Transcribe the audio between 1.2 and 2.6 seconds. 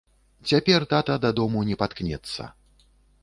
дадому не паткнецца.